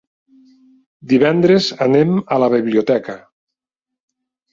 Divendres 1.11 1.67
anem 1.87 2.15
a 2.37 2.39
la 2.45 2.47
biblioteca. 2.53 3.15